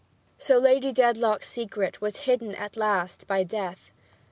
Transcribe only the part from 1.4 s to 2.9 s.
secret was hidden at